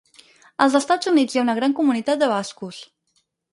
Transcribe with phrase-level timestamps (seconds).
[0.65, 2.83] Als Estats Units hi ha una gran comunitat de bascos.